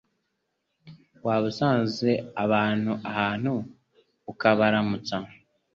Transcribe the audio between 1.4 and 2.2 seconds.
usanze